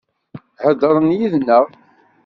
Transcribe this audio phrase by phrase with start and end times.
[0.63, 1.65] Heḍren yid-neɣ.